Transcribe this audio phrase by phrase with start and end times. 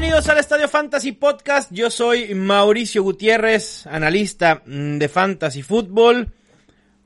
[0.00, 1.72] Bienvenidos al Estadio Fantasy Podcast.
[1.72, 6.32] Yo soy Mauricio Gutiérrez, analista mm, de Fantasy Football.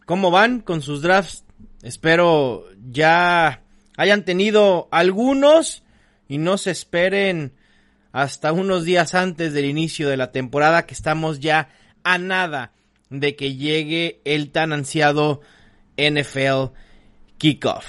[0.05, 1.43] ¿Cómo van con sus drafts?
[1.81, 3.63] Espero ya
[3.97, 5.85] hayan tenido algunos
[6.29, 7.55] y no se esperen
[8.13, 11.71] hasta unos días antes del inicio de la temporada que estamos ya
[12.05, 12.73] a nada
[13.09, 15.41] de que llegue el tan ansiado
[15.97, 16.75] NFL
[17.39, 17.87] Kickoff.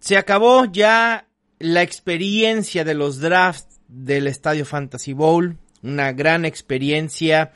[0.00, 7.52] Se acabó ya la experiencia de los drafts del Estadio Fantasy Bowl, una gran experiencia,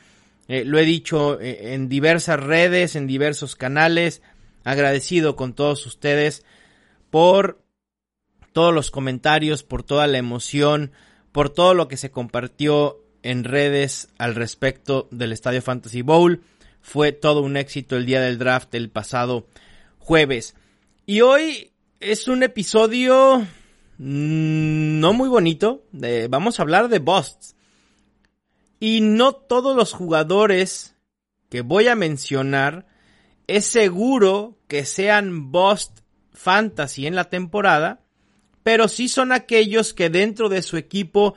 [0.47, 4.21] eh, lo he dicho eh, en diversas redes, en diversos canales,
[4.63, 6.43] agradecido con todos ustedes
[7.09, 7.63] por
[8.51, 10.91] todos los comentarios, por toda la emoción,
[11.31, 16.41] por todo lo que se compartió en redes al respecto del Estadio Fantasy Bowl.
[16.81, 19.47] Fue todo un éxito el día del draft el pasado
[19.97, 20.55] jueves.
[21.05, 23.45] Y hoy es un episodio
[23.97, 25.83] no muy bonito.
[26.29, 27.55] Vamos a hablar de busts.
[28.79, 30.95] Y no todos los jugadores
[31.49, 32.87] que voy a mencionar
[33.47, 35.99] es seguro que sean bust
[36.33, 38.01] fantasy en la temporada,
[38.63, 41.35] pero sí son aquellos que dentro de su equipo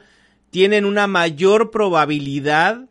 [0.50, 2.88] tienen una mayor probabilidad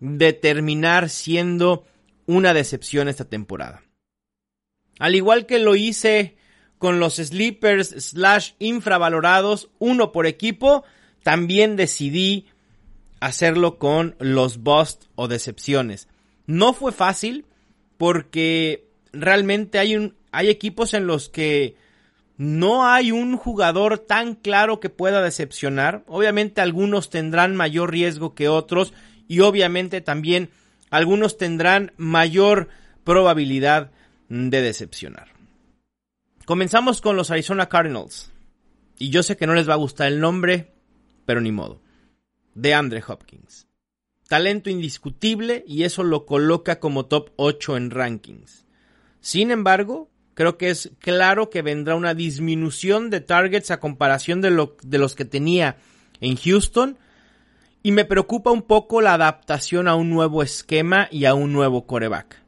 [0.00, 1.86] de terminar siendo
[2.26, 3.82] una decepción esta temporada.
[4.98, 6.36] Al igual que lo hice
[6.80, 10.82] con los sleepers slash infravalorados, uno por equipo,
[11.22, 12.46] también decidí
[13.20, 16.08] hacerlo con los bust o decepciones.
[16.46, 17.44] No fue fácil
[17.98, 21.76] porque realmente hay, un, hay equipos en los que
[22.38, 26.02] no hay un jugador tan claro que pueda decepcionar.
[26.06, 28.94] Obviamente algunos tendrán mayor riesgo que otros
[29.28, 30.48] y obviamente también
[30.88, 32.68] algunos tendrán mayor
[33.04, 33.90] probabilidad
[34.30, 35.39] de decepcionar.
[36.50, 38.32] Comenzamos con los Arizona Cardinals.
[38.98, 40.72] Y yo sé que no les va a gustar el nombre,
[41.24, 41.80] pero ni modo.
[42.56, 43.68] De Andre Hopkins.
[44.26, 48.66] Talento indiscutible y eso lo coloca como top 8 en rankings.
[49.20, 54.50] Sin embargo, creo que es claro que vendrá una disminución de targets a comparación de,
[54.50, 55.76] lo, de los que tenía
[56.20, 56.98] en Houston.
[57.84, 61.86] Y me preocupa un poco la adaptación a un nuevo esquema y a un nuevo
[61.86, 62.39] coreback.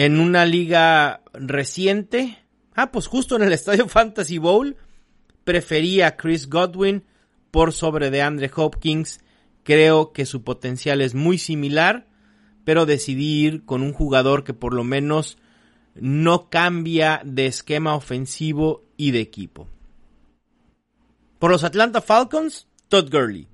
[0.00, 2.38] En una liga reciente,
[2.76, 4.76] ah, pues justo en el Estadio Fantasy Bowl,
[5.42, 7.02] prefería a Chris Godwin
[7.50, 9.18] por sobre de Andre Hopkins.
[9.64, 12.06] Creo que su potencial es muy similar,
[12.64, 15.36] pero decidí ir con un jugador que por lo menos
[15.96, 19.66] no cambia de esquema ofensivo y de equipo.
[21.40, 23.48] Por los Atlanta Falcons, Todd Gurley.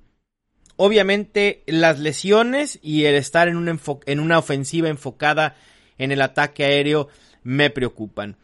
[0.75, 5.55] Obviamente las lesiones y el estar en en una ofensiva enfocada
[5.97, 7.07] en el ataque aéreo
[7.43, 8.37] me preocupan.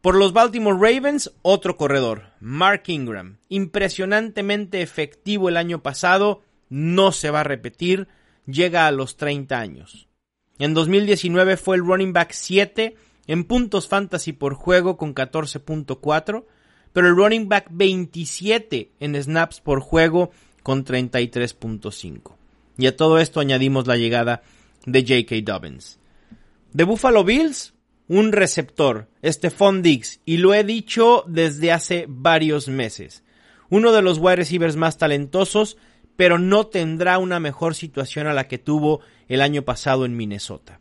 [0.00, 3.38] Por los Baltimore Ravens, otro corredor, Mark Ingram.
[3.48, 8.08] Impresionantemente efectivo el año pasado, no se va a repetir,
[8.46, 10.08] llega a los 30 años.
[10.58, 12.96] En 2019 fue el running back 7
[13.26, 16.44] en puntos fantasy por juego con 14.4,
[16.92, 20.30] pero el running back 27 en snaps por juego
[20.62, 22.34] con 33.5.
[22.76, 24.42] Y a todo esto añadimos la llegada
[24.84, 25.36] de J.K.
[25.50, 25.98] Dobbins.
[26.74, 27.72] De Buffalo Bills,
[28.08, 33.22] un receptor, Stephon Diggs, y lo he dicho desde hace varios meses.
[33.70, 35.76] Uno de los wide receivers más talentosos,
[36.16, 40.80] pero no tendrá una mejor situación a la que tuvo el año pasado en Minnesota.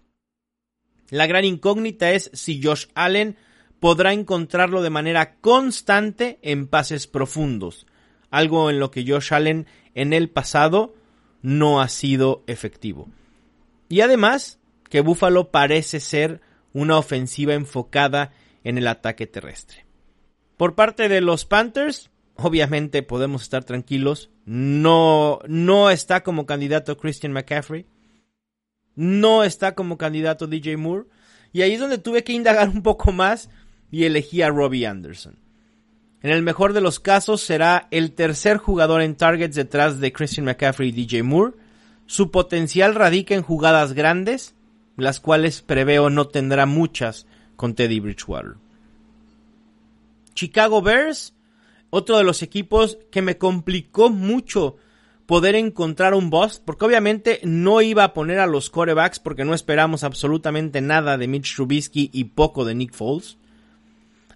[1.12, 3.38] La gran incógnita es si Josh Allen
[3.80, 7.86] podrá encontrarlo de manera constante en pases profundos,
[8.32, 10.96] algo en lo que Josh Allen en el pasado
[11.44, 13.10] no ha sido efectivo.
[13.90, 14.60] Y además,
[14.94, 16.40] que Buffalo parece ser
[16.72, 18.32] una ofensiva enfocada
[18.64, 19.88] en el ataque terrestre.
[20.56, 27.34] Por parte de los Panthers, obviamente podemos estar tranquilos, no, no está como candidato Christian
[27.34, 27.88] McCaffrey,
[28.94, 31.08] no está como candidato DJ Moore,
[31.52, 33.50] y ahí es donde tuve que indagar un poco más
[33.90, 35.40] y elegí a Robbie Anderson.
[36.22, 40.46] En el mejor de los casos será el tercer jugador en targets detrás de Christian
[40.46, 41.56] McCaffrey y DJ Moore.
[42.06, 44.54] Su potencial radica en jugadas grandes
[44.98, 47.26] las cuales preveo no tendrá muchas
[47.56, 48.56] con Teddy Bridgewater.
[50.34, 51.34] Chicago Bears,
[51.90, 54.78] otro de los equipos que me complicó mucho
[55.26, 59.54] poder encontrar un boss, porque obviamente no iba a poner a los corebacks porque no
[59.54, 63.38] esperamos absolutamente nada de Mitch Trubisky y poco de Nick Foles.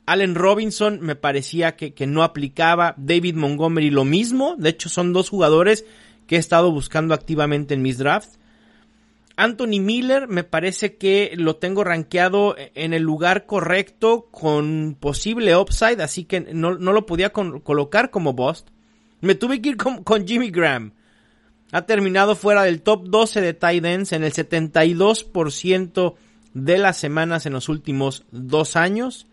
[0.05, 2.95] Allen Robinson me parecía que, que, no aplicaba.
[2.97, 4.55] David Montgomery lo mismo.
[4.57, 5.83] De hecho, son dos jugadores
[6.27, 8.39] que he estado buscando activamente en mis drafts.
[9.37, 16.01] Anthony Miller me parece que lo tengo rankeado en el lugar correcto con posible upside,
[16.01, 18.69] así que no, no lo podía colocar como bust.
[19.21, 20.93] Me tuve que ir con, con, Jimmy Graham.
[21.71, 26.15] Ha terminado fuera del top 12 de tight ends en el 72%
[26.55, 29.27] de las semanas en los últimos dos años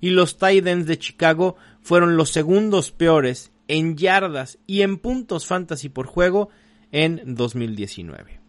[0.00, 5.88] y los Titans de Chicago fueron los segundos peores en yardas y en puntos fantasy
[5.88, 6.50] por juego
[6.92, 8.41] en 2019.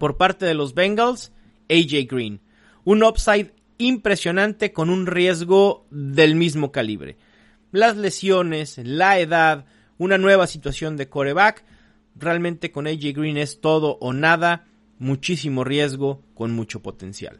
[0.00, 1.30] Por parte de los Bengals,
[1.68, 2.40] AJ Green,
[2.84, 7.18] un upside impresionante con un riesgo del mismo calibre.
[7.70, 9.66] Las lesiones, la edad,
[9.98, 11.66] una nueva situación de coreback,
[12.16, 14.64] realmente con AJ Green es todo o nada,
[14.98, 17.38] muchísimo riesgo con mucho potencial.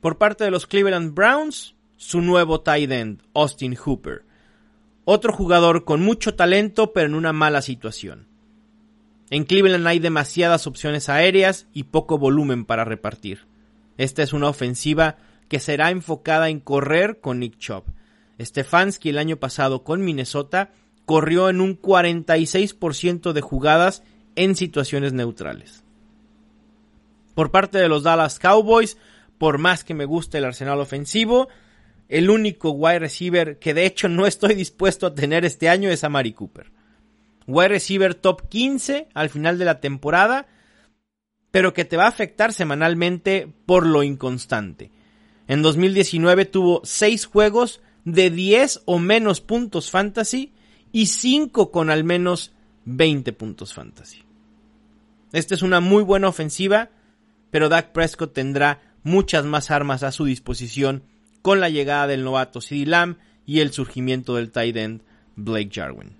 [0.00, 4.24] Por parte de los Cleveland Browns, su nuevo tight end, Austin Hooper.
[5.04, 8.26] Otro jugador con mucho talento pero en una mala situación.
[9.30, 13.46] En Cleveland hay demasiadas opciones aéreas y poco volumen para repartir.
[13.98, 15.16] Esta es una ofensiva
[15.48, 17.84] que será enfocada en correr con Nick Chubb.
[18.40, 20.70] Stefanski el año pasado con Minnesota
[21.04, 24.02] corrió en un 46% de jugadas
[24.36, 25.82] en situaciones neutrales.
[27.34, 28.96] Por parte de los Dallas Cowboys,
[29.36, 31.48] por más que me guste el arsenal ofensivo,
[32.08, 36.04] el único wide receiver que de hecho no estoy dispuesto a tener este año es
[36.04, 36.77] a Mari Cooper.
[37.48, 40.46] Wide receiver top 15 al final de la temporada,
[41.50, 44.92] pero que te va a afectar semanalmente por lo inconstante.
[45.48, 50.52] En 2019 tuvo 6 juegos de 10 o menos puntos fantasy
[50.92, 52.52] y 5 con al menos
[52.84, 54.22] 20 puntos fantasy.
[55.32, 56.90] Esta es una muy buena ofensiva,
[57.50, 61.02] pero Dak Prescott tendrá muchas más armas a su disposición
[61.40, 63.16] con la llegada del novato CeeDee Lamb
[63.46, 65.02] y el surgimiento del tight end
[65.34, 66.17] Blake Jarwin.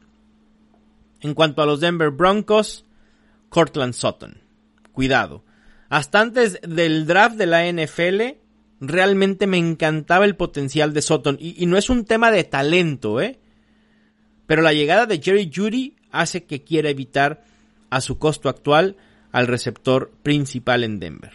[1.20, 2.84] En cuanto a los Denver Broncos,
[3.48, 4.38] Cortland Sutton.
[4.92, 5.44] Cuidado.
[5.88, 8.38] Hasta antes del draft de la NFL,
[8.80, 11.36] realmente me encantaba el potencial de Sutton.
[11.40, 13.38] Y, y no es un tema de talento, ¿eh?
[14.46, 17.44] Pero la llegada de Jerry Judy hace que quiera evitar
[17.90, 18.96] a su costo actual
[19.32, 21.32] al receptor principal en Denver.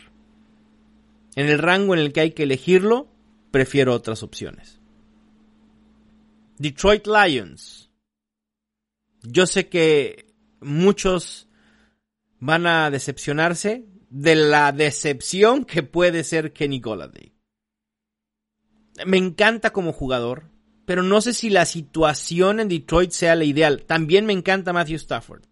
[1.36, 3.08] En el rango en el que hay que elegirlo,
[3.52, 4.80] prefiero otras opciones.
[6.58, 7.83] Detroit Lions.
[9.24, 11.48] Yo sé que muchos
[12.40, 17.34] van a decepcionarse de la decepción que puede ser Kenny Golladay.
[19.06, 20.44] Me encanta como jugador,
[20.86, 23.84] pero no sé si la situación en Detroit sea la ideal.
[23.84, 25.44] También me encanta Matthew Stafford.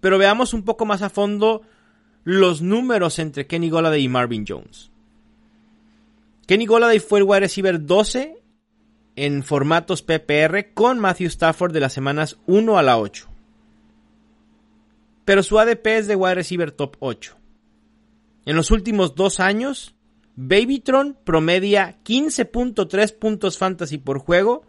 [0.00, 1.62] Pero veamos un poco más a fondo
[2.24, 4.90] los números entre Kenny Golladay y Marvin Jones.
[6.46, 8.41] Kenny Golladay fue el wide receiver 12
[9.16, 13.28] en formatos PPR con Matthew Stafford de las semanas 1 a la 8.
[15.24, 17.36] Pero su ADP es de wide receiver top 8.
[18.44, 19.94] En los últimos dos años,
[20.34, 24.64] Babytron promedia 15.3 puntos fantasy por juego,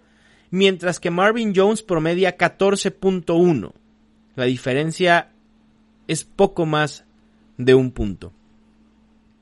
[0.52, 3.72] mientras que Marvin Jones promedia 14.1.
[4.36, 5.32] La diferencia
[6.08, 7.06] es poco más
[7.58, 8.34] de un punto.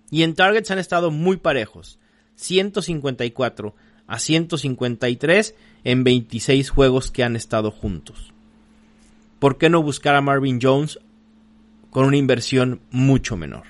[0.10, 2.00] Y en targets han estado muy parejos.
[2.36, 3.76] 154
[4.08, 8.34] a 153 en 26 juegos que han estado juntos.
[9.40, 11.00] ¿Por qué no buscar a Marvin Jones
[11.90, 13.64] con una inversión mucho menor?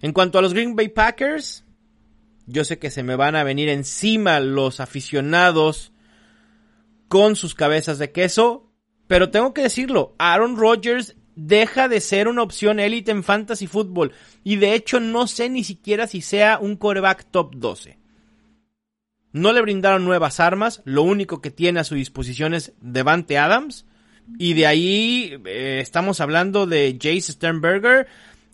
[0.00, 1.64] En cuanto a los Green Bay Packers,
[2.46, 5.92] yo sé que se me van a venir encima los aficionados
[7.08, 8.70] con sus cabezas de queso,
[9.06, 14.12] pero tengo que decirlo, Aaron Rodgers deja de ser una opción élite en fantasy fútbol.
[14.44, 17.98] Y de hecho no sé ni siquiera si sea un coreback top 12.
[19.32, 23.86] No le brindaron nuevas armas, lo único que tiene a su disposición es Devante Adams.
[24.38, 28.06] Y de ahí eh, estamos hablando de Jace Sternberger,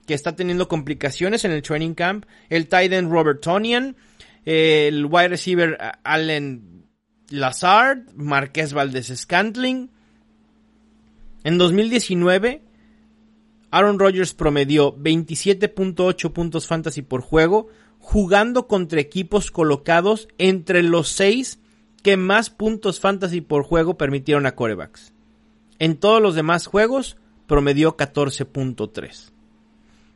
[0.06, 2.24] que está teniendo complicaciones en el training camp.
[2.48, 3.96] El tight end Robert Tonian.
[4.44, 6.86] el wide receiver Allen
[7.28, 8.04] Lazard.
[8.14, 9.90] Marqués Valdez Scantling.
[11.44, 12.62] En 2019
[13.70, 17.68] Aaron Rodgers promedió 27.8 puntos fantasy por juego,
[18.08, 21.58] jugando contra equipos colocados entre los 6
[22.02, 25.12] que más puntos fantasy por juego permitieron a corebacks.
[25.78, 29.30] En todos los demás juegos promedió 14.3.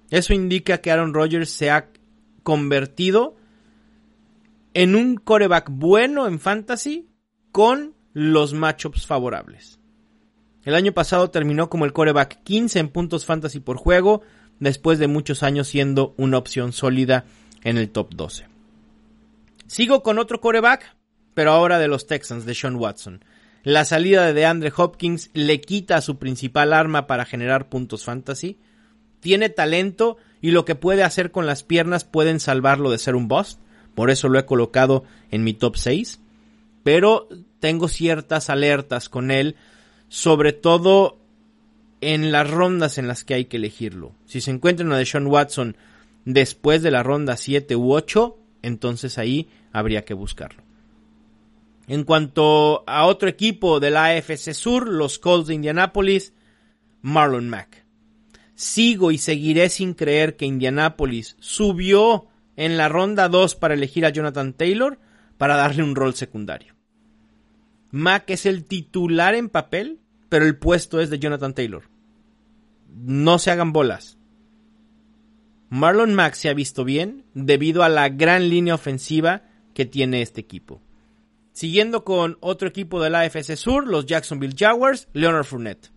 [0.09, 1.91] Eso indica que Aaron Rodgers se ha
[2.43, 3.37] convertido
[4.73, 7.11] en un coreback bueno en fantasy
[7.51, 9.81] con los matchups favorables.
[10.65, 14.23] El año pasado terminó como el coreback 15 en puntos fantasy por juego,
[14.61, 17.27] después de muchos años siendo una opción sólida
[17.65, 18.47] en el top 12.
[19.67, 20.97] Sigo con otro coreback,
[21.35, 23.25] pero ahora de los Texans, de Sean Watson.
[23.65, 28.59] La salida de DeAndre Hopkins le quita su principal arma para generar puntos fantasy.
[29.21, 33.29] Tiene talento y lo que puede hacer con las piernas pueden salvarlo de ser un
[33.29, 33.61] bust.
[33.95, 36.21] Por eso lo he colocado en mi top 6.
[36.83, 37.29] Pero
[37.61, 39.55] tengo ciertas alertas con él,
[40.09, 41.19] sobre todo
[42.01, 44.13] en las rondas en las que hay que elegirlo.
[44.27, 45.77] Si se encuentra una de Sean Watson
[46.25, 50.63] después de la ronda 7 u 8, entonces ahí habría que buscarlo.
[51.89, 56.33] En cuanto a otro equipo de la AFC Sur, los Colts de Indianapolis,
[57.03, 57.85] Marlon Mack.
[58.55, 64.11] Sigo y seguiré sin creer que Indianapolis subió en la ronda 2 para elegir a
[64.11, 64.99] Jonathan Taylor
[65.39, 66.75] para darle un rol secundario.
[67.91, 71.91] Mack es el titular en papel, pero el puesto es de Jonathan Taylor.
[72.89, 74.19] No se hagan bolas.
[75.73, 80.39] Marlon Mack se ha visto bien debido a la gran línea ofensiva que tiene este
[80.39, 80.83] equipo.
[81.53, 85.91] Siguiendo con otro equipo de la AFC Sur, los Jacksonville Jaguars, Leonard Fournette.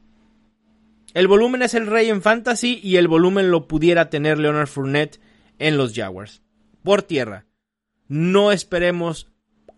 [1.14, 5.20] El volumen es el rey en fantasy y el volumen lo pudiera tener Leonard Fournette
[5.60, 6.42] en los Jaguars.
[6.82, 7.46] Por tierra.
[8.08, 9.28] No esperemos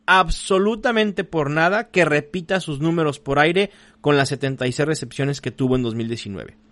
[0.05, 5.75] absolutamente por nada que repita sus números por aire con las 76 recepciones que tuvo
[5.75, 6.66] en 2019.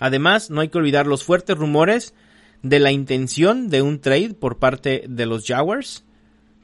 [0.00, 2.14] Además, no hay que olvidar los fuertes rumores
[2.62, 6.04] de la intención de un trade por parte de los Jaguars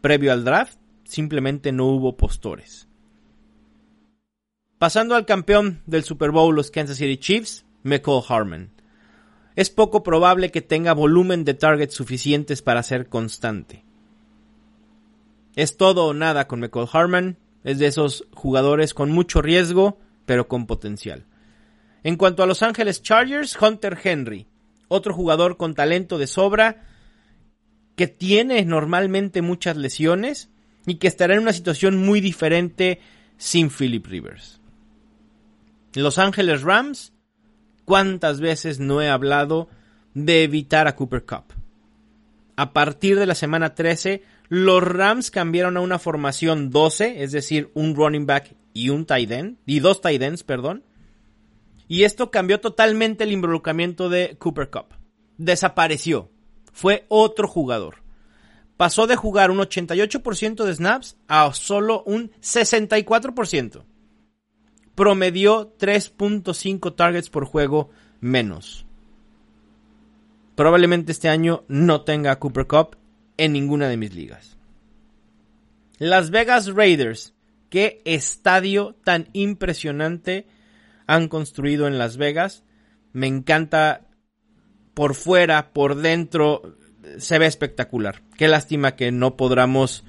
[0.04, 2.88] previo al draft simplemente no hubo postores.
[4.76, 8.70] Pasando al campeón del Super Bowl, los Kansas City Chiefs, McCall Harmon.
[9.56, 13.82] Es poco probable que tenga volumen de targets suficientes para ser constante.
[15.56, 17.38] Es todo o nada con McCall Harmon.
[17.62, 21.24] Es de esos jugadores con mucho riesgo, pero con potencial.
[22.04, 24.46] En cuanto a Los Ángeles Chargers, Hunter Henry,
[24.88, 26.84] otro jugador con talento de sobra,
[27.96, 30.50] que tiene normalmente muchas lesiones,
[30.86, 33.00] y que estará en una situación muy diferente
[33.36, 34.60] sin Philip Rivers.
[35.94, 37.12] Los Ángeles Rams,
[37.84, 39.68] ¿cuántas veces no he hablado
[40.12, 41.44] de evitar a Cooper Cup?
[42.56, 47.70] A partir de la semana 13, los Rams cambiaron a una formación 12, es decir,
[47.74, 50.84] un running back y un tight end, y dos tight ends, perdón.
[51.88, 54.94] Y esto cambió totalmente el involucramiento de Cooper Cup.
[55.36, 56.30] Desapareció.
[56.72, 58.04] Fue otro jugador
[58.76, 63.84] pasó de jugar un 88% de snaps a solo un 64%.
[64.94, 68.86] Promedió 3.5 targets por juego menos.
[70.54, 72.96] Probablemente este año no tenga Cooper Cup
[73.36, 74.56] en ninguna de mis ligas.
[75.98, 77.32] Las Vegas Raiders.
[77.70, 80.46] Qué estadio tan impresionante
[81.06, 82.64] han construido en Las Vegas.
[83.12, 84.08] Me encanta
[84.94, 86.76] por fuera, por dentro
[87.18, 88.22] se ve espectacular.
[88.36, 90.04] Qué lástima que no podamos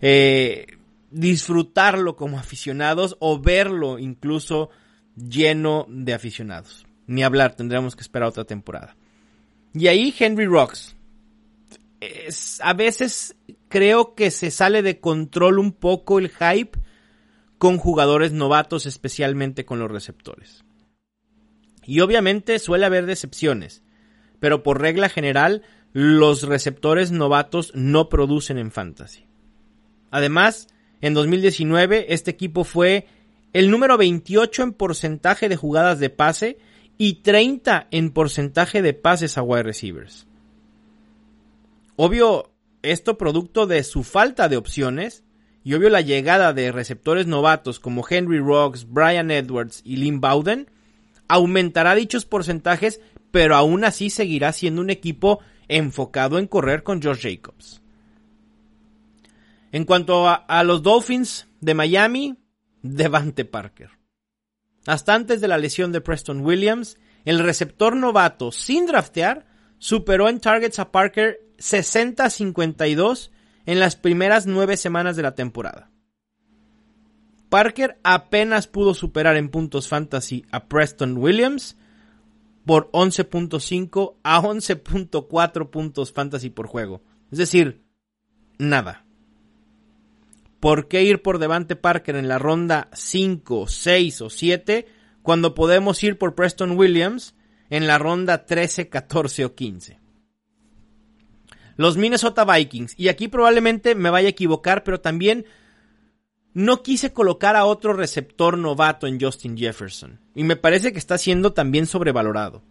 [0.00, 0.66] eh,
[1.10, 4.70] disfrutarlo como aficionados o verlo incluso
[5.16, 6.86] lleno de aficionados.
[7.06, 8.96] Ni hablar, tendremos que esperar otra temporada.
[9.72, 10.96] Y ahí Henry Rocks.
[12.60, 13.36] A veces
[13.68, 16.78] creo que se sale de control un poco el hype
[17.58, 20.64] con jugadores novatos, especialmente con los receptores.
[21.84, 23.82] Y obviamente suele haber decepciones,
[24.40, 29.26] pero por regla general los receptores novatos no producen en fantasy.
[30.10, 30.68] Además,
[31.00, 33.06] en 2019 este equipo fue
[33.52, 36.58] el número 28 en porcentaje de jugadas de pase
[36.98, 40.26] y 30 en porcentaje de pases a wide receivers.
[41.96, 45.24] Obvio, esto producto de su falta de opciones
[45.66, 50.70] y obvio la llegada de receptores novatos como Henry Rocks, Brian Edwards y Lynn Bowden
[51.26, 53.00] aumentará dichos porcentajes,
[53.32, 57.82] pero aún así seguirá siendo un equipo enfocado en correr con George Jacobs.
[59.72, 62.36] En cuanto a, los Dolphins de Miami,
[62.82, 63.90] Devante Parker.
[64.86, 69.46] Hasta antes de la lesión de Preston Williams, el receptor novato sin draftear
[69.78, 73.30] superó en targets a Parker 60-52
[73.66, 75.90] en las primeras nueve semanas de la temporada.
[77.48, 81.76] Parker apenas pudo superar en puntos fantasy a Preston Williams
[82.64, 87.02] por 11.5 a 11.4 puntos fantasy por juego.
[87.30, 87.82] Es decir,
[88.58, 89.04] nada.
[90.58, 94.86] ¿Por qué ir por Devante Parker en la ronda 5, 6 o 7
[95.22, 97.34] cuando podemos ir por Preston Williams
[97.70, 99.98] en la ronda 13, 14 o 15.
[101.76, 105.44] Los Minnesota Vikings, y aquí probablemente me vaya a equivocar, pero también
[106.54, 111.18] no quise colocar a otro receptor novato en Justin Jefferson, y me parece que está
[111.18, 112.62] siendo también sobrevalorado.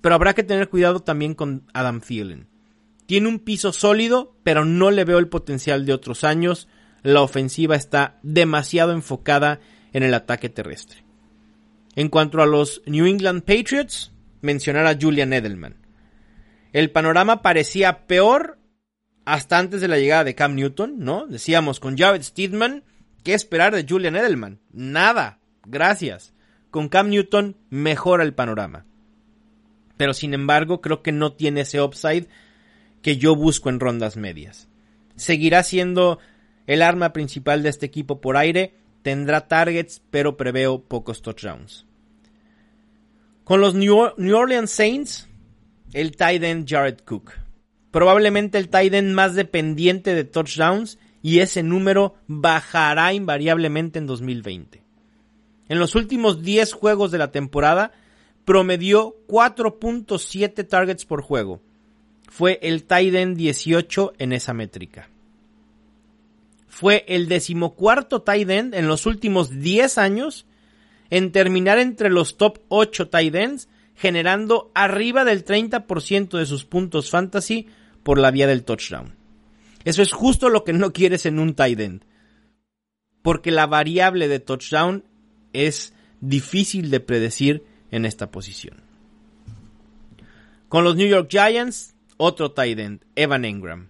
[0.00, 2.46] Pero habrá que tener cuidado también con Adam Thielen.
[3.06, 6.68] Tiene un piso sólido, pero no le veo el potencial de otros años.
[7.02, 9.60] La ofensiva está demasiado enfocada
[9.92, 11.04] en el ataque terrestre.
[11.96, 15.87] En cuanto a los New England Patriots, mencionar a Julian Edelman.
[16.78, 18.56] El panorama parecía peor
[19.24, 21.26] hasta antes de la llegada de Cam Newton, ¿no?
[21.26, 22.84] Decíamos con Jared Steedman,
[23.24, 24.60] ¿qué esperar de Julian Edelman?
[24.70, 26.34] Nada, gracias.
[26.70, 28.86] Con Cam Newton mejora el panorama.
[29.96, 32.28] Pero sin embargo, creo que no tiene ese upside
[33.02, 34.68] que yo busco en rondas medias.
[35.16, 36.20] Seguirá siendo
[36.68, 41.86] el arma principal de este equipo por aire, tendrá targets, pero preveo pocos touchdowns.
[43.42, 43.96] Con los New
[44.36, 45.28] Orleans Saints,
[45.92, 47.32] el tight end Jared Cook.
[47.90, 54.82] Probablemente el tight end más dependiente de touchdowns y ese número bajará invariablemente en 2020.
[55.68, 57.92] En los últimos 10 juegos de la temporada
[58.44, 61.60] promedió 4.7 targets por juego.
[62.28, 65.08] Fue el tight end 18 en esa métrica.
[66.68, 70.46] Fue el decimocuarto tight end en los últimos 10 años
[71.10, 73.68] en terminar entre los top 8 tight ends,
[73.98, 77.66] generando arriba del 30% de sus puntos fantasy
[78.04, 79.16] por la vía del touchdown.
[79.84, 82.04] Eso es justo lo que no quieres en un tight end.
[83.22, 85.04] Porque la variable de touchdown
[85.52, 88.82] es difícil de predecir en esta posición.
[90.68, 93.88] Con los New York Giants, otro tight end, Evan Engram.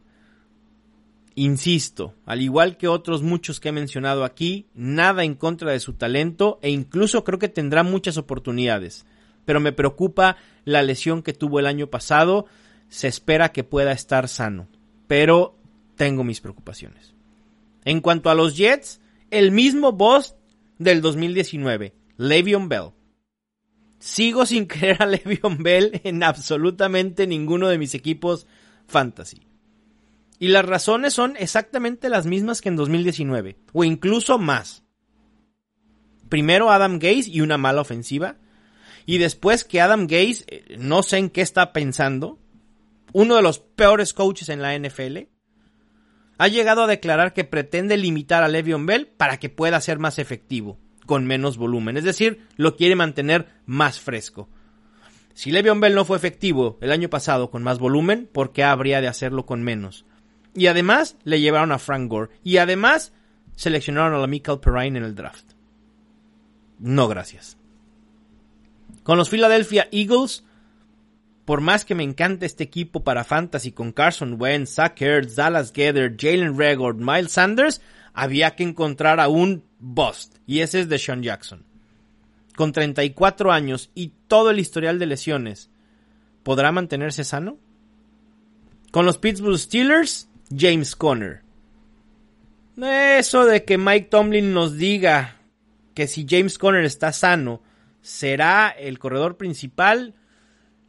[1.35, 5.93] Insisto, al igual que otros muchos que he mencionado aquí, nada en contra de su
[5.93, 9.05] talento e incluso creo que tendrá muchas oportunidades.
[9.49, 10.37] Pero me preocupa
[10.67, 12.45] la lesión que tuvo el año pasado.
[12.91, 14.69] Se espera que pueda estar sano,
[15.07, 15.57] pero
[15.97, 17.15] tengo mis preocupaciones.
[17.87, 20.35] En cuanto a los Jets, el mismo boss
[20.77, 22.91] del 2019, Le'Veon Bell.
[23.99, 28.47] Sigo sin creer a Le'Veon Bell en absolutamente ninguno de mis equipos
[28.87, 29.47] fantasy.
[30.39, 34.85] Y las razones son exactamente las mismas que en 2019, o incluso más.
[36.29, 38.37] Primero Adam Gaze y una mala ofensiva.
[39.09, 42.39] Y después que Adam Gaze, eh, no sé en qué está pensando,
[43.15, 45.29] uno de los peores coaches en la NFL,
[46.37, 50.19] ha llegado a declarar que pretende limitar a Le'Veon Bell para que pueda ser más
[50.19, 51.97] efectivo, con menos volumen.
[51.97, 54.51] Es decir, lo quiere mantener más fresco.
[55.33, 59.01] Si Le'Veon Bell no fue efectivo el año pasado con más volumen, ¿por qué habría
[59.01, 60.05] de hacerlo con menos?
[60.53, 62.33] Y además le llevaron a Frank Gore.
[62.45, 63.15] Y además
[63.57, 65.53] seleccionaron a la Michael Perrine en el draft.
[66.79, 67.58] No, gracias.
[69.09, 70.45] Con los Philadelphia Eagles,
[71.47, 75.73] por más que me encante este equipo para fantasy con Carson Wentz, Zach Ertz, Dallas
[75.75, 77.81] Gether, Jalen Regord, Miles Sanders,
[78.13, 80.37] había que encontrar a un bust.
[80.47, 81.65] Y ese es Deshaun Jackson.
[82.55, 85.71] Con 34 años y todo el historial de lesiones,
[86.43, 87.57] ¿podrá mantenerse sano?
[88.91, 91.41] Con los Pittsburgh Steelers, James Conner.
[92.77, 95.37] Eso de que Mike Tomlin nos diga
[95.95, 97.63] que si James Conner está sano,
[98.01, 100.15] será el corredor principal,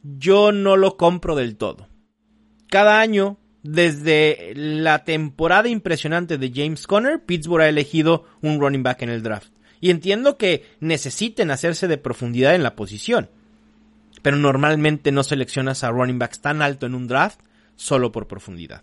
[0.02, 1.88] yo no lo compro del todo.
[2.68, 9.02] Cada año, desde la temporada impresionante de James Conner, Pittsburgh ha elegido un running back
[9.02, 9.52] en el draft.
[9.80, 13.30] Y entiendo que necesiten hacerse de profundidad en la posición.
[14.22, 17.40] Pero normalmente no seleccionas a running backs tan alto en un draft
[17.76, 18.82] solo por profundidad.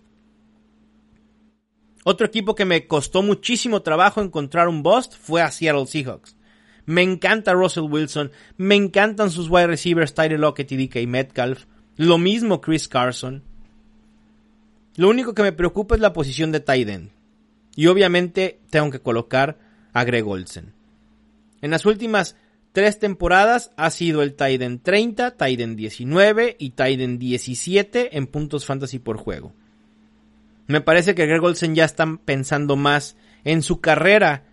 [2.04, 6.37] Otro equipo que me costó muchísimo trabajo encontrar un bust fue a Seattle Seahawks.
[6.88, 12.16] Me encanta Russell Wilson, me encantan sus wide receivers Tyler Lockett y DK Metcalf, lo
[12.16, 13.42] mismo Chris Carson.
[14.96, 17.10] Lo único que me preocupa es la posición de tight end.
[17.76, 19.58] Y obviamente tengo que colocar
[19.92, 20.72] a Greg Olsen.
[21.60, 22.36] En las últimas
[22.72, 28.16] tres temporadas ha sido el tight end 30, tight end 19 y tight end 17
[28.16, 29.52] en puntos fantasy por juego.
[30.66, 34.44] Me parece que Greg Olsen ya está pensando más en su carrera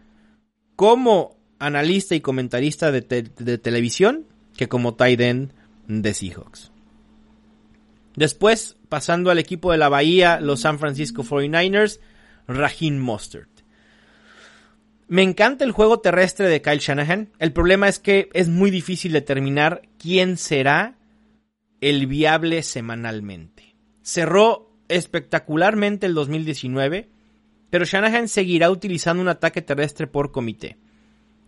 [0.76, 5.52] como analista y comentarista de, televisión que como tight end
[5.88, 6.72] de Seahawks.
[8.16, 12.00] Después, pasando al equipo de la Bahía, los San Francisco 49ers,
[12.48, 13.50] Raheem Mostert.
[15.08, 17.30] Me encanta el juego terrestre de Kyle Shanahan.
[17.38, 20.96] El problema es que es muy difícil determinar quién será
[21.82, 23.76] el viable semanalmente.
[24.02, 27.10] Cerró espectacularmente el 2019,
[27.70, 30.78] pero Shanahan seguirá utilizando un ataque terrestre por comité.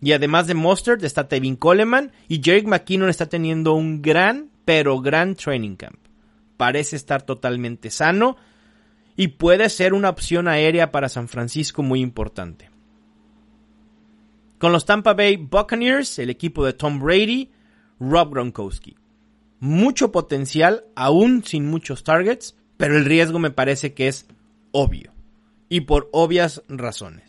[0.00, 5.00] Y además de Mustard está Tevin Coleman y Jerick McKinnon está teniendo un gran, pero
[5.00, 5.98] gran training camp.
[6.56, 8.36] Parece estar totalmente sano
[9.16, 12.70] y puede ser una opción aérea para San Francisco muy importante.
[14.58, 17.50] Con los Tampa Bay Buccaneers, el equipo de Tom Brady,
[18.00, 18.96] Rob Gronkowski.
[19.60, 24.26] Mucho potencial, aún sin muchos targets, pero el riesgo me parece que es
[24.70, 25.12] obvio.
[25.68, 27.27] Y por obvias razones.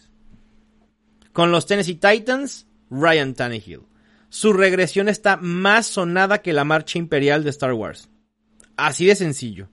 [1.33, 3.81] Con los Tennessee Titans, Ryan Tannehill.
[4.29, 8.09] Su regresión está más sonada que la marcha imperial de Star Wars.
[8.77, 9.69] Así de sencillo.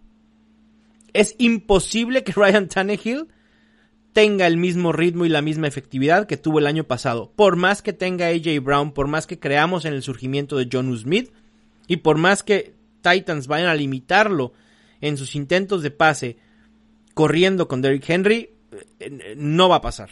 [1.13, 3.29] Es imposible que Ryan Tannehill
[4.13, 7.33] tenga el mismo ritmo y la misma efectividad que tuvo el año pasado.
[7.37, 10.97] Por más que tenga AJ Brown, por más que creamos en el surgimiento de John
[10.97, 11.33] Smith
[11.87, 14.55] y por más que Titans vayan a limitarlo
[15.03, 16.39] en sus intentos de pase
[17.13, 18.51] corriendo con Derrick Henry,
[19.01, 20.09] eh, no va a pasar.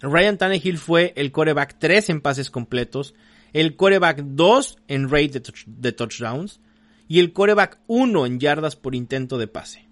[0.00, 3.14] Ryan Tannehill fue el coreback 3 en pases completos,
[3.52, 6.60] el coreback 2 en rate de, touchdowns
[7.08, 9.88] y el coreback 1 en yardas por intento de pase.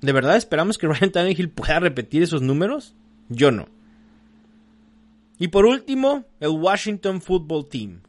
[0.00, 2.94] ¿De verdad esperamos que Ryan Tannehill pueda repetir esos números?
[3.28, 3.68] Yo no.
[5.38, 8.02] Y por último, el Washington Football Team.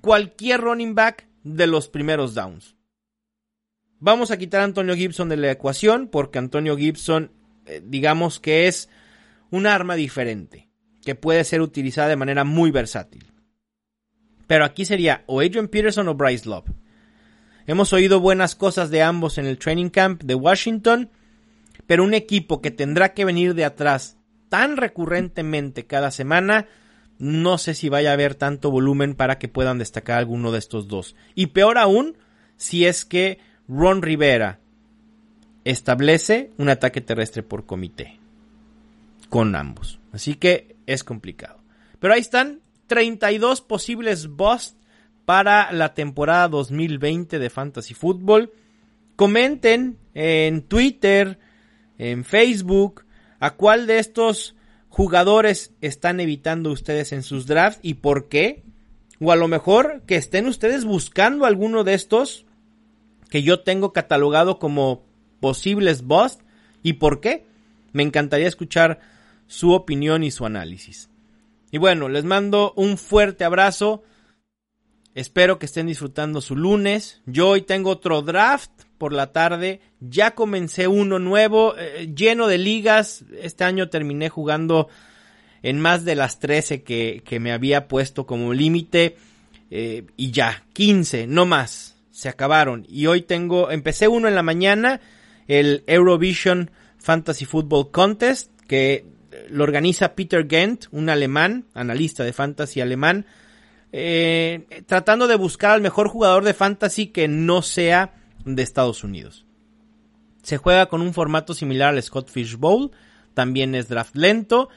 [0.00, 2.76] Cualquier running back de los primeros downs.
[3.98, 7.32] Vamos a quitar a Antonio Gibson de la ecuación porque Antonio Gibson,
[7.64, 8.88] eh, digamos que es
[9.50, 10.68] un arma diferente,
[11.04, 13.32] que puede ser utilizada de manera muy versátil.
[14.46, 16.70] Pero aquí sería o Adrian Peterson o Bryce Love.
[17.66, 21.10] Hemos oído buenas cosas de ambos en el training camp de Washington,
[21.86, 26.66] pero un equipo que tendrá que venir de atrás tan recurrentemente cada semana,
[27.18, 30.86] no sé si vaya a haber tanto volumen para que puedan destacar alguno de estos
[30.86, 31.16] dos.
[31.34, 32.16] Y peor aún,
[32.56, 34.60] si es que Ron Rivera
[35.64, 38.20] establece un ataque terrestre por comité
[39.28, 40.00] con ambos.
[40.12, 41.60] Así que es complicado.
[41.98, 44.76] Pero ahí están 32 posibles busts
[45.24, 48.52] para la temporada 2020 de Fantasy Football.
[49.16, 51.38] Comenten en Twitter,
[51.98, 53.04] en Facebook,
[53.40, 54.54] a cuál de estos
[54.88, 58.62] jugadores están evitando ustedes en sus drafts y por qué.
[59.20, 62.46] O a lo mejor que estén ustedes buscando alguno de estos
[63.30, 65.04] que yo tengo catalogado como
[65.40, 66.44] posibles busts
[66.82, 67.46] y por qué.
[67.92, 69.00] Me encantaría escuchar
[69.46, 71.10] su opinión y su análisis.
[71.70, 74.02] Y bueno, les mando un fuerte abrazo.
[75.14, 77.22] Espero que estén disfrutando su lunes.
[77.26, 79.80] Yo hoy tengo otro draft por la tarde.
[80.00, 83.24] Ya comencé uno nuevo, eh, lleno de ligas.
[83.40, 84.88] Este año terminé jugando
[85.62, 89.16] en más de las 13 que, me había puesto como límite.
[89.70, 91.96] Eh, y ya, 15, no más.
[92.10, 92.86] Se acabaron.
[92.88, 95.00] Y hoy tengo, empecé uno en la mañana,
[95.48, 99.04] el Eurovision Fantasy Football Contest, que
[99.48, 103.26] lo organiza Peter Gent, un alemán, analista de fantasy alemán,
[103.92, 109.46] eh, tratando de buscar al mejor jugador de fantasy que no sea de Estados Unidos.
[110.42, 112.90] Se juega con un formato similar al Scott Fish Bowl,
[113.34, 114.68] también es draft lento.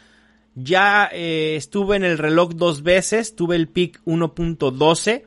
[0.55, 5.23] Ya eh, estuve en el reloj dos veces, tuve el pick 1.12.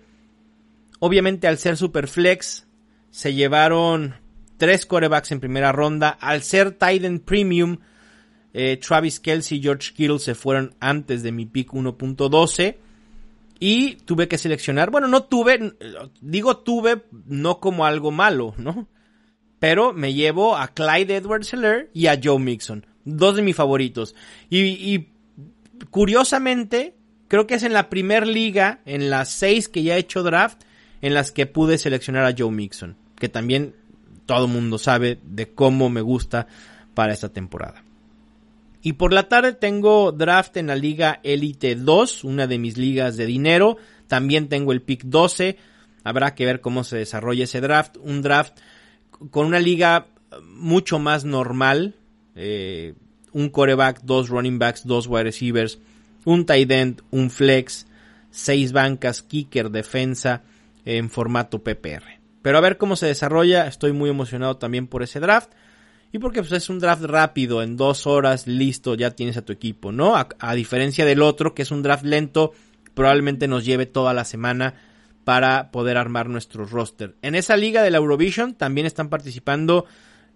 [0.98, 2.66] Obviamente al ser super flex
[3.10, 4.16] se llevaron
[4.56, 6.10] tres corebacks en primera ronda.
[6.10, 7.78] Al ser Titan Premium
[8.54, 12.76] eh, Travis Kelsey y George Kittle se fueron antes de mi pick 1.12.
[13.58, 15.74] Y tuve que seleccionar, bueno, no tuve,
[16.20, 18.88] digo tuve no como algo malo, ¿no?
[19.60, 24.16] Pero me llevo a Clyde Edwards Heller y a Joe Mixon, dos de mis favoritos.
[24.50, 25.06] Y,
[25.90, 26.96] curiosamente,
[27.28, 30.62] creo que es en la primer liga, en las seis que ya he hecho draft,
[31.00, 33.76] en las que pude seleccionar a Joe Mixon, que también
[34.26, 36.48] todo mundo sabe de cómo me gusta
[36.94, 37.84] para esta temporada.
[38.82, 43.16] Y por la tarde tengo draft en la Liga Elite 2, una de mis ligas
[43.16, 43.76] de dinero.
[44.08, 45.56] También tengo el pick 12.
[46.02, 47.96] Habrá que ver cómo se desarrolla ese draft.
[48.02, 48.58] Un draft
[49.30, 50.08] con una liga
[50.42, 51.94] mucho más normal.
[52.34, 52.94] Eh,
[53.32, 55.78] un coreback, dos running backs, dos wide receivers,
[56.24, 57.86] un tight end, un flex,
[58.30, 60.42] seis bancas, kicker, defensa
[60.84, 62.20] en formato PPR.
[62.42, 63.66] Pero a ver cómo se desarrolla.
[63.68, 65.52] Estoy muy emocionado también por ese draft.
[66.12, 69.52] Y porque pues, es un draft rápido, en dos horas, listo, ya tienes a tu
[69.52, 70.14] equipo, ¿no?
[70.14, 72.52] A, diferencia del otro, que es un draft lento,
[72.92, 74.74] probablemente nos lleve toda la semana
[75.24, 77.16] para poder armar nuestro roster.
[77.22, 79.86] En esa liga de la Eurovision también están participando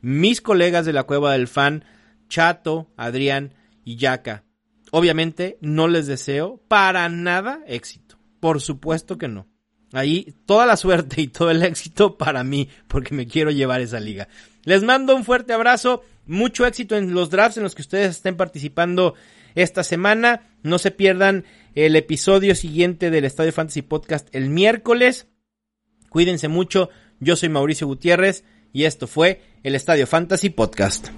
[0.00, 1.84] mis colegas de la Cueva del Fan,
[2.30, 3.52] Chato, Adrián
[3.84, 4.44] y Yaka.
[4.92, 8.16] Obviamente no les deseo para nada éxito.
[8.40, 9.46] Por supuesto que no.
[9.96, 13.98] Ahí toda la suerte y todo el éxito para mí, porque me quiero llevar esa
[13.98, 14.28] liga.
[14.64, 18.36] Les mando un fuerte abrazo, mucho éxito en los drafts en los que ustedes estén
[18.36, 19.14] participando
[19.54, 20.50] esta semana.
[20.62, 25.28] No se pierdan el episodio siguiente del Estadio Fantasy Podcast el miércoles.
[26.10, 31.08] Cuídense mucho, yo soy Mauricio Gutiérrez y esto fue el Estadio Fantasy Podcast.